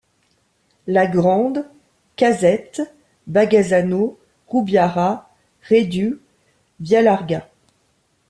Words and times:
La 0.87 1.05
Grande, 1.05 1.63
Casette, 2.15 2.81
Bagazzano, 3.27 4.17
Rubbiara, 4.47 5.29
Redù, 5.69 6.17
Via 6.79 7.03
Larga. 7.03 7.47